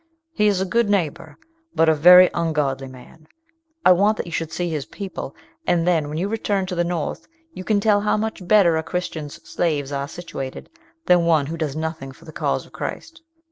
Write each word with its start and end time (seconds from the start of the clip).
He 0.31 0.47
is 0.47 0.59
a 0.59 0.65
good 0.65 0.89
neighbour, 0.89 1.37
but 1.75 1.87
a 1.87 1.93
very 1.93 2.31
ungodly 2.33 2.87
man; 2.87 3.27
I 3.85 3.91
want 3.91 4.17
that 4.17 4.25
you 4.25 4.31
should 4.31 4.51
see 4.51 4.67
his 4.67 4.87
people, 4.87 5.35
and 5.67 5.87
then, 5.87 6.09
when 6.09 6.17
you 6.17 6.27
return 6.27 6.65
to 6.65 6.73
the 6.73 6.83
North, 6.83 7.27
you 7.53 7.63
can 7.63 7.79
tell 7.79 8.01
how 8.01 8.17
much 8.17 8.47
better 8.47 8.77
a 8.77 8.81
Christian's 8.81 9.35
slaves 9.47 9.91
are 9.91 10.07
situated 10.07 10.71
than 11.05 11.25
one 11.27 11.45
who 11.45 11.55
does 11.55 11.75
nothing 11.75 12.13
for 12.13 12.25
the 12.25 12.31
cause 12.33 12.65
of 12.65 12.71
Christ." 12.71 13.21